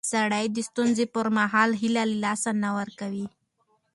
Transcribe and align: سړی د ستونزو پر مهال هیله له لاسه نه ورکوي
سړی 0.11 0.45
د 0.55 0.57
ستونزو 0.69 1.03
پر 1.15 1.27
مهال 1.37 1.69
هیله 1.81 2.03
له 2.11 2.15
لاسه 2.23 2.49
نه 2.63 2.69
ورکوي 2.77 3.27